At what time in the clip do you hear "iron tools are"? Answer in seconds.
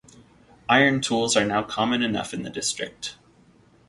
0.67-1.45